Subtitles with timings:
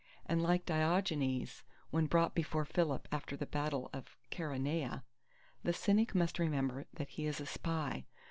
[0.25, 5.03] And like Diogenes when brought before Philip after the battle of Chaeronea,
[5.63, 8.05] the Cynic must remember that he is a Spy.